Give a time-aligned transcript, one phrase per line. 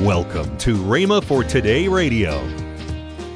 [0.00, 2.42] Welcome to Rhema for Today Radio.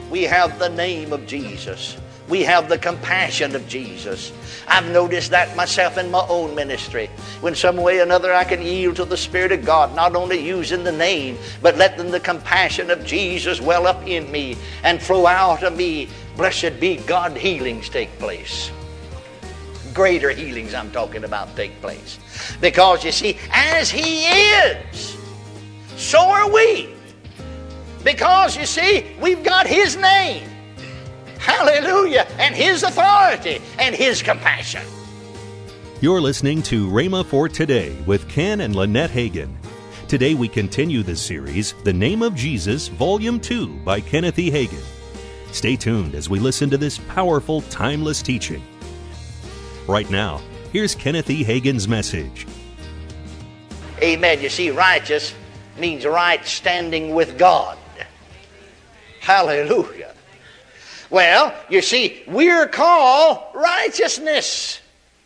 [0.08, 1.98] We have the name of Jesus.
[2.26, 4.32] We have the compassion of Jesus.
[4.66, 7.10] I've noticed that myself in my own ministry.
[7.42, 10.38] When some way or another I can yield to the Spirit of God, not only
[10.38, 15.26] using the name, but letting the compassion of Jesus well up in me and flow
[15.26, 16.08] out of me.
[16.34, 18.70] Blessed be God, healings take place.
[19.92, 22.18] Greater healings I'm talking about take place.
[22.58, 25.13] Because you see, as He is,
[26.04, 26.88] so are we.
[28.04, 30.46] Because you see, we've got His name.
[31.38, 32.26] Hallelujah.
[32.38, 34.82] And His authority and His compassion.
[36.00, 39.54] You're listening to Rhema for Today with Ken and Lynette Hagin.
[40.06, 44.50] Today we continue the series, The Name of Jesus, Volume 2 by Kenneth E.
[44.50, 44.84] Hagin.
[45.52, 48.62] Stay tuned as we listen to this powerful, timeless teaching.
[49.86, 50.42] Right now,
[50.72, 51.42] here's Kenneth E.
[51.42, 52.46] Hagin's message.
[54.02, 54.42] Amen.
[54.42, 55.32] You see, righteous
[55.78, 57.78] means right standing with God.
[59.20, 60.12] Hallelujah.
[61.10, 64.80] Well, you see, we're called righteousness.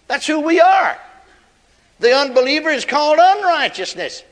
[0.07, 0.99] That's who we are.
[1.99, 4.23] The unbeliever is called unrighteousness.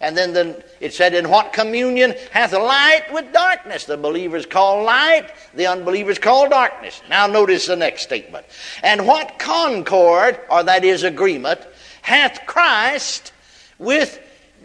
[0.00, 3.86] And then the, it said, In what communion hath light with darkness?
[3.86, 7.00] The believer is called light, the unbeliever is called darkness.
[7.08, 8.44] Now notice the next statement.
[8.82, 11.60] And what concord, or that is agreement,
[12.02, 13.32] hath Christ
[13.78, 14.20] with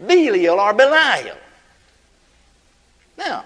[0.06, 1.36] Belial or Belial?
[3.18, 3.44] Now,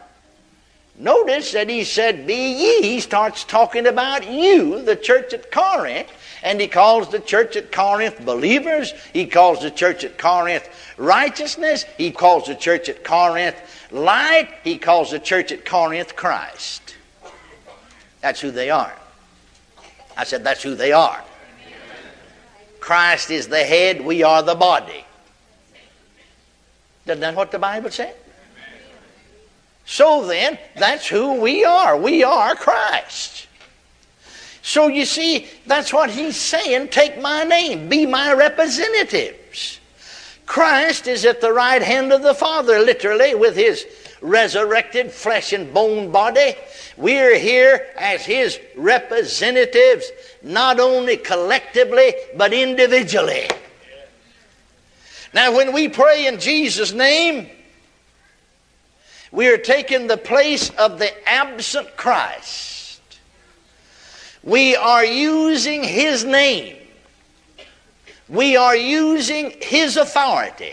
[0.99, 2.83] notice that he said, Be ye.
[2.83, 6.09] He starts talking about you, the church at Corinth,
[6.43, 8.93] and he calls the church at Corinth believers.
[9.13, 11.85] He calls the church at Corinth righteousness.
[11.99, 13.57] He calls the church at Corinth
[13.91, 14.49] light.
[14.65, 16.95] He calls the church at Corinth Christ.
[18.21, 18.95] That's who they are.
[20.17, 21.23] I said, That's who they are.
[22.81, 25.06] Christ is the head, we are the body.
[27.07, 28.15] Isn't that what the Bible said?
[29.85, 31.97] So then, that's who we are.
[31.97, 33.47] We are Christ.
[34.63, 36.89] So you see, that's what he's saying.
[36.89, 39.79] Take my name, be my representatives.
[40.45, 43.87] Christ is at the right hand of the Father, literally, with his
[44.21, 46.55] resurrected flesh and bone body.
[46.97, 50.11] We're here as his representatives,
[50.43, 53.49] not only collectively, but individually.
[55.37, 57.51] Now, when we pray in Jesus' name,
[59.31, 63.03] we are taking the place of the absent Christ.
[64.43, 66.79] We are using His name.
[68.31, 70.73] We are using His authority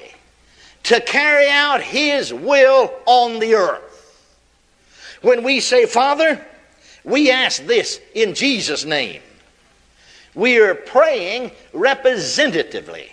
[0.84, 4.26] to carry out His will on the earth.
[5.22, 6.42] When we say, Father,
[7.04, 9.22] we ask this in Jesus' name.
[10.34, 13.13] We are praying representatively.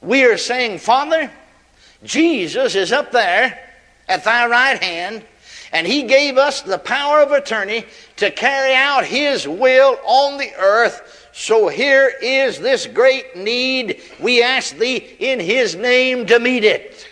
[0.00, 1.30] We are saying, Father,
[2.02, 3.58] Jesus is up there
[4.08, 5.22] at thy right hand,
[5.72, 7.84] and he gave us the power of attorney
[8.16, 11.28] to carry out his will on the earth.
[11.32, 14.00] So here is this great need.
[14.18, 17.06] We ask thee in his name to meet it.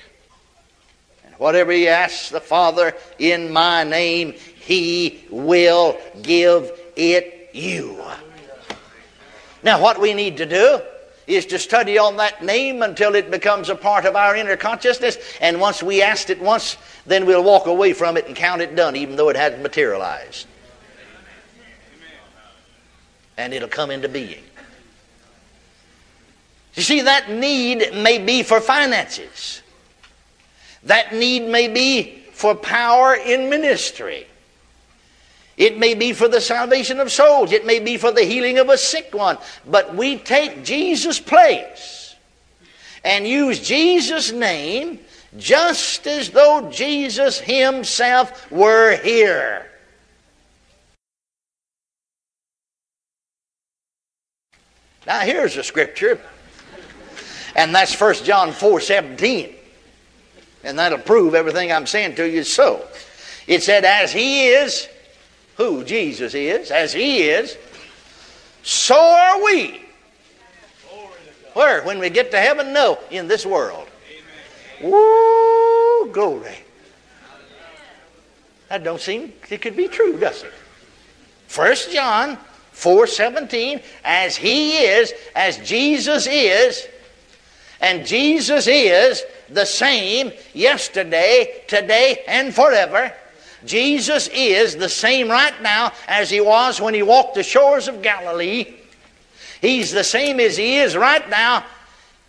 [1.24, 8.02] And whatever he asks the Father in my name, he will give it you.
[9.62, 10.80] Now, what we need to do
[11.28, 15.18] is to study on that name until it becomes a part of our inner consciousness.
[15.40, 18.74] And once we asked it once, then we'll walk away from it and count it
[18.74, 20.46] done, even though it hasn't materialized.
[23.36, 24.42] And it'll come into being.
[26.74, 29.62] You see, that need may be for finances.
[30.84, 34.26] That need may be for power in ministry.
[35.58, 37.50] It may be for the salvation of souls.
[37.50, 39.38] It may be for the healing of a sick one.
[39.66, 42.14] But we take Jesus' place
[43.04, 45.00] and use Jesus' name
[45.36, 49.66] just as though Jesus himself were here.
[55.08, 56.20] Now here's a scripture,
[57.56, 59.54] and that's 1 John 4 17.
[60.64, 62.86] And that'll prove everything I'm saying to you so.
[63.46, 64.88] It said, As he is,
[65.58, 67.58] who Jesus is, as He is,
[68.62, 69.82] so are we.
[71.52, 71.82] Where?
[71.82, 72.72] When we get to heaven?
[72.72, 73.88] No, in this world.
[74.80, 76.54] Woo, glory.
[78.68, 80.52] That don't seem it could be true, does it?
[81.48, 82.38] First John
[82.72, 86.86] 4:17, as he is, as Jesus is,
[87.80, 93.12] and Jesus is the same yesterday, today, and forever.
[93.64, 98.02] Jesus is the same right now as he was when he walked the shores of
[98.02, 98.74] Galilee.
[99.60, 101.64] He's the same as he is right now.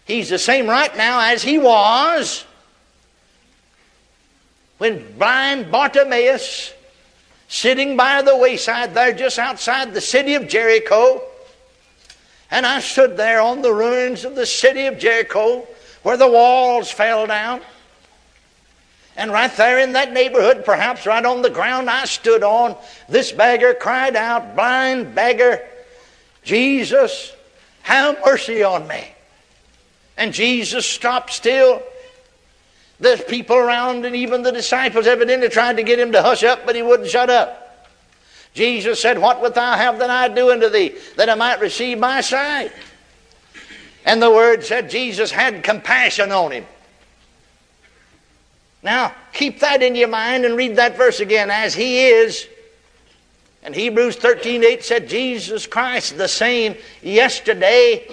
[0.05, 2.45] He's the same right now as he was.
[4.79, 6.73] when blind Bartimaeus,
[7.49, 11.21] sitting by the wayside there just outside the city of Jericho,
[12.49, 15.67] and I stood there on the ruins of the city of Jericho
[16.01, 17.61] where the walls fell down.
[19.19, 22.77] And right there in that neighborhood, perhaps right on the ground I stood on,
[23.09, 25.59] this beggar cried out, Blind beggar,
[26.41, 27.35] Jesus,
[27.81, 29.11] have mercy on me.
[30.15, 31.83] And Jesus stopped still.
[33.01, 36.65] The people around and even the disciples evidently tried to get him to hush up,
[36.65, 37.89] but he wouldn't shut up.
[38.53, 41.99] Jesus said, What wilt thou have that I do unto thee, that I might receive
[41.99, 42.71] my sight?
[44.05, 46.65] And the word said Jesus had compassion on him.
[48.81, 51.51] Now, keep that in your mind and read that verse again.
[51.51, 52.47] As he is,
[53.61, 58.07] and Hebrews 13 8 said, Jesus Christ the same yesterday,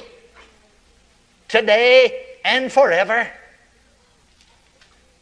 [1.49, 3.31] today, and forever.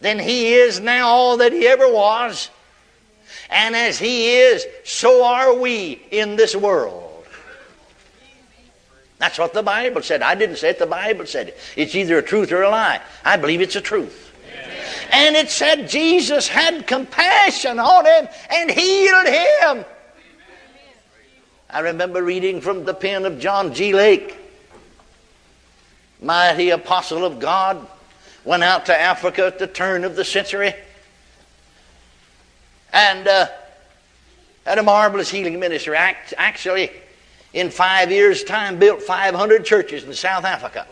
[0.01, 2.51] Then he is now all that he ever was.
[3.51, 7.25] And as he is, so are we in this world.
[9.19, 10.23] That's what the Bible said.
[10.23, 11.59] I didn't say it, the Bible said it.
[11.77, 13.01] It's either a truth or a lie.
[13.25, 14.24] I believe it's a truth.
[15.11, 19.85] And it said Jesus had compassion on him and healed him.
[21.71, 23.93] I remember reading from the pen of John G.
[23.93, 24.39] Lake,
[26.21, 27.85] mighty apostle of God,
[28.45, 30.75] went out to Africa at the turn of the century
[32.93, 33.49] and uh,
[34.65, 35.97] had a marvelous healing ministry.
[35.97, 36.91] Actually,
[37.53, 40.87] in five years' time, built 500 churches in South Africa.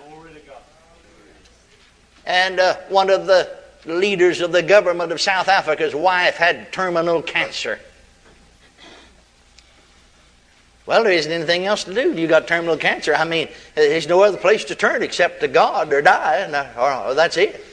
[2.27, 7.23] And uh, one of the leaders of the government of South Africa's wife had terminal
[7.23, 7.79] cancer.
[10.85, 12.13] Well, there isn't anything else to do.
[12.13, 13.15] You got terminal cancer.
[13.15, 17.11] I mean, there's no other place to turn except to God or die, uh, or,
[17.11, 17.65] or that's it.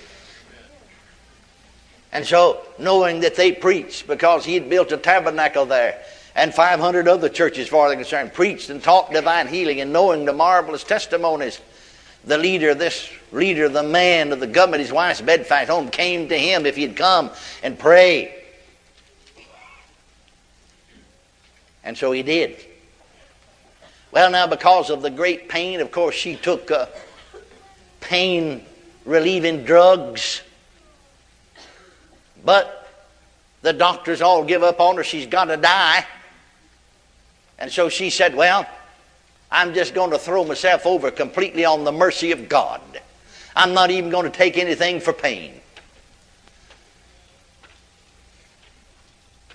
[2.11, 6.01] And so, knowing that they preached because he had built a tabernacle there,
[6.35, 10.25] and 500 other churches, far as they're concerned, preached and taught divine healing, and knowing
[10.25, 11.59] the marvelous testimonies
[12.25, 16.37] the leader, this leader, the man of the government, his wife's bedfight home, came to
[16.37, 17.31] him if he'd come
[17.63, 18.35] and pray.
[21.83, 22.57] And so he did.
[24.11, 26.87] Well, now, because of the great pain, of course, she took uh,
[27.99, 28.65] pain
[29.05, 30.41] relieving drugs.
[32.43, 32.87] But
[33.61, 35.03] the doctors all give up on her.
[35.03, 36.05] She's got to die.
[37.57, 38.65] And so she said, Well,
[39.51, 42.81] I'm just going to throw myself over completely on the mercy of God.
[43.55, 45.53] I'm not even going to take anything for pain.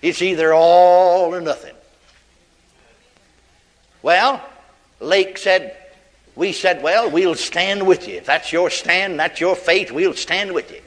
[0.03, 1.75] It's either all or nothing.
[4.03, 4.43] Well,
[5.01, 5.77] Lake said,
[6.37, 8.17] we said, well, we'll stand with you.
[8.17, 10.83] If that's your stand, that's your faith, we'll stand with you.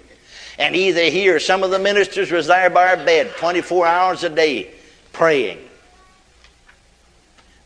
[0.60, 4.24] And either he or some of the ministers was there by our bed 24 hours
[4.24, 4.71] a day
[5.13, 5.67] praying.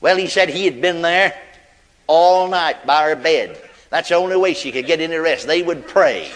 [0.02, 1.40] Well, he said he had been there
[2.08, 3.58] all night by her bed.
[3.92, 5.48] That's the only way she could get any rest.
[5.48, 6.32] They would pray,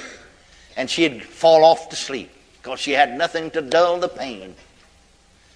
[0.77, 2.31] and she'd fall off to sleep
[2.61, 4.55] because she had nothing to dull the pain.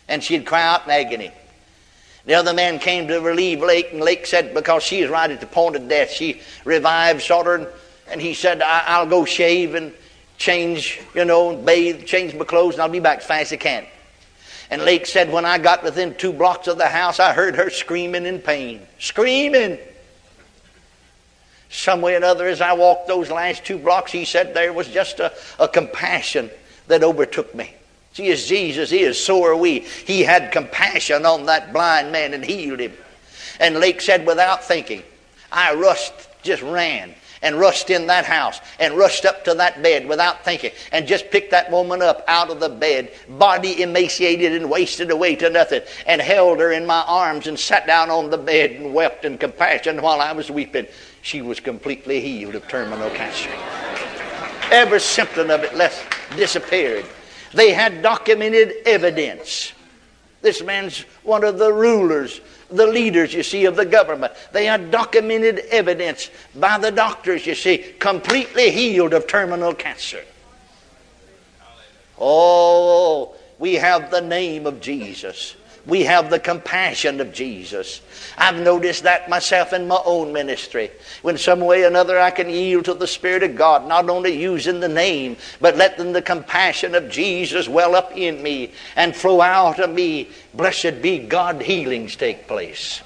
[0.08, 1.32] And she'd cry out in agony.
[2.26, 5.40] The other man came to relieve Lake, and Lake said, because she is right at
[5.40, 7.74] the point of death, she revived, sort
[8.12, 9.94] and he said, I'll go shave and
[10.38, 13.58] change, you know, bathe, change my clothes, and I'll be back as fast as I
[13.58, 13.86] can.
[14.70, 17.70] And Lake said, when I got within two blocks of the house, I heard her
[17.70, 18.86] screaming in pain.
[19.00, 19.80] Screaming.
[21.70, 24.88] Some way or another, as I walked those last two blocks, he said there was
[24.88, 26.50] just a, a compassion
[26.88, 27.74] that overtook me.
[28.14, 29.80] See, as Jesus is, so are we.
[29.80, 32.94] He had compassion on that blind man and healed him.
[33.60, 35.04] And Lake said, without thinking,
[35.52, 40.08] I rushed, just ran and rushed in that house and rushed up to that bed
[40.08, 44.70] without thinking and just picked that woman up out of the bed, body emaciated and
[44.70, 48.38] wasted away to nothing, and held her in my arms and sat down on the
[48.38, 50.88] bed and wept in compassion while I was weeping.
[51.22, 53.50] She was completely healed of terminal cancer.
[54.72, 57.06] Every symptom of it left disappeared.
[57.54, 59.74] They had documented evidence.
[60.42, 64.34] This man's one of the rulers the leaders, you see, of the government.
[64.52, 70.24] They had documented evidence by the doctors, you see, completely healed of terminal cancer.
[72.20, 75.56] Oh, we have the name of Jesus
[75.86, 78.02] we have the compassion of Jesus.
[78.38, 80.92] I've noticed that myself in my own ministry.
[81.22, 84.40] When some way or another I can yield to the Spirit of God, not only
[84.40, 89.42] using the name, but letting the compassion of Jesus well up in me and flow
[89.42, 90.30] out of me.
[90.54, 93.02] Blessed be God, healings take place.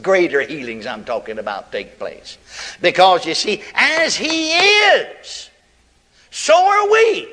[0.00, 2.38] Greater healings I'm talking about take place.
[2.80, 5.50] Because you see, as He is,
[6.30, 7.28] so are we.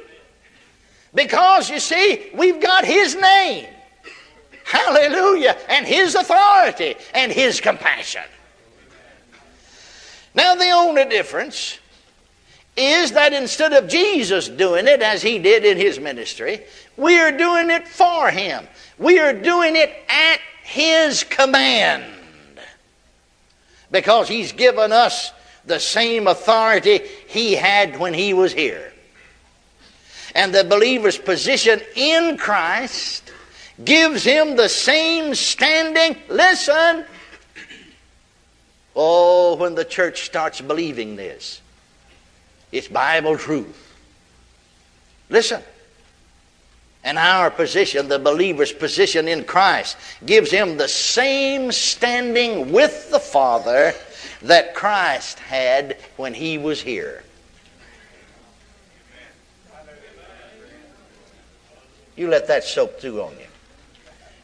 [1.16, 3.66] Because, you see, we've got His name.
[4.70, 5.58] Hallelujah.
[5.68, 8.22] And His authority and His compassion.
[10.36, 11.80] Now, the only difference
[12.78, 16.62] is that instead of Jesus doing it as He did in His ministry,
[16.98, 18.68] we are doing it for Him.
[19.00, 22.04] We are doing it at His command.
[23.90, 25.32] Because He's given us
[25.66, 28.94] the same authority He had when He was here.
[30.36, 33.30] And the believer's position in Christ
[33.84, 36.18] gives him the same standing.
[36.30, 37.06] Listen.
[38.96, 41.62] Oh, when the church starts believing this,
[42.72, 43.96] it's Bible truth.
[45.30, 45.62] Listen.
[47.04, 49.96] And our position, the believer's position in Christ,
[50.26, 53.94] gives him the same standing with the Father
[54.42, 57.24] that Christ had when he was here.
[62.18, 63.46] You let that soak through on you.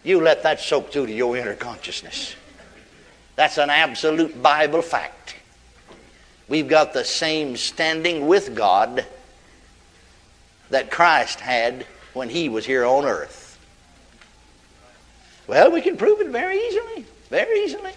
[0.06, 2.36] You let that soak through to your inner consciousness.
[3.36, 5.36] That's an absolute Bible fact.
[6.48, 9.04] We've got the same standing with God
[10.70, 13.60] that Christ had when he was here on earth.
[15.48, 17.06] Well, we can prove it very easily.
[17.30, 17.94] Very easily.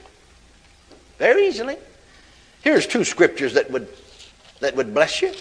[1.18, 1.76] Very easily.
[2.62, 3.86] Here's two scriptures that would
[4.60, 5.32] that would bless you.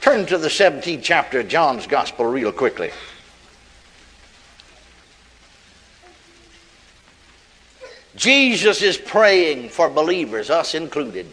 [0.00, 2.90] Turn to the 17th chapter of John's Gospel real quickly.
[8.24, 11.26] Jesus is praying for believers, us included.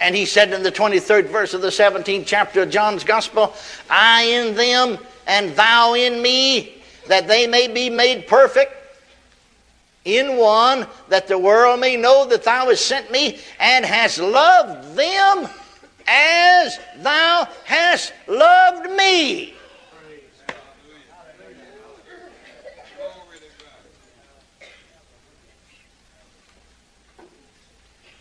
[0.00, 3.54] And he said in the 23rd verse of the 17th chapter of John's Gospel,
[3.88, 8.74] I in them and thou in me, that they may be made perfect
[10.04, 14.96] in one, that the world may know that thou hast sent me and hast loved
[14.96, 15.48] them
[16.08, 19.54] as thou hast loved me.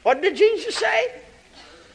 [0.04, 1.14] What did Jesus say?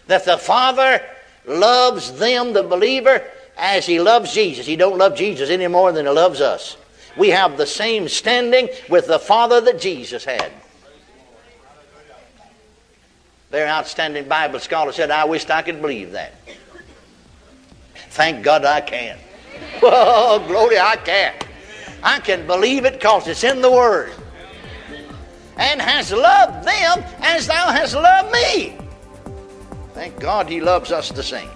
[0.07, 1.03] That the Father
[1.47, 3.23] loves them, the believer,
[3.57, 4.67] as he loves Jesus.
[4.67, 6.77] He don't love Jesus any more than he loves us.
[7.17, 10.53] We have the same standing with the Father that Jesus had.
[13.51, 16.35] Their outstanding Bible scholar said, I wished I could believe that.
[18.11, 19.19] Thank God I can.
[19.83, 21.35] Oh, glory, I can.
[22.03, 24.13] I can believe it because it's in the Word.
[25.57, 28.77] And has loved them as thou hast loved me.
[29.95, 31.49] Thank God he loves us the same.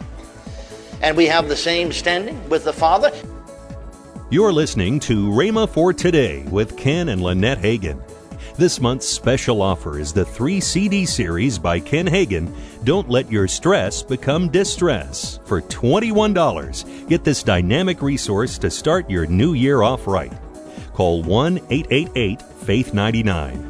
[1.02, 3.12] And we have the same standing with the Father.
[4.30, 8.00] You're listening to Rhema for Today with Ken and Lynette Hagin.
[8.56, 12.54] This month's special offer is the three CD series by Ken Hagin,
[12.84, 15.40] Don't Let Your Stress Become Distress.
[15.46, 20.32] For $21, get this dynamic resource to start your new year off right.
[20.92, 23.69] Call 1 888 Faith 99.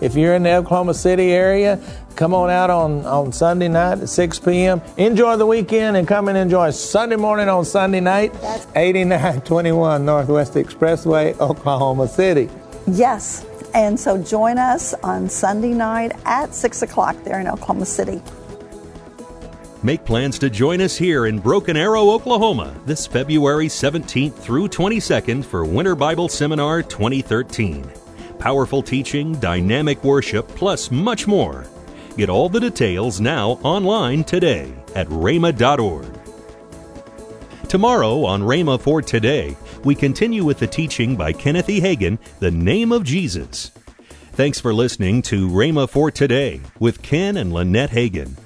[0.00, 1.80] If you're in the Oklahoma City area,
[2.16, 4.82] come on out on, on Sunday night at 6 p.m.
[4.96, 8.34] Enjoy the weekend and come and enjoy Sunday morning on Sunday night,
[8.74, 12.50] 8921 Northwest Expressway, Oklahoma City.
[12.86, 13.46] Yes.
[13.74, 18.22] And so join us on Sunday night at 6 o'clock there in Oklahoma City.
[19.82, 25.44] Make plans to join us here in Broken Arrow, Oklahoma this February 17th through 22nd
[25.44, 28.05] for Winter Bible Seminar 2013.
[28.38, 31.66] Powerful teaching, dynamic worship, plus much more.
[32.16, 36.06] Get all the details now online today at rhema.org.
[37.68, 41.80] Tomorrow on Rhema for Today, we continue with the teaching by Kenneth E.
[41.80, 43.72] Hagin, The Name of Jesus.
[44.32, 48.36] Thanks for listening to Rhema for Today with Ken and Lynette Hagin.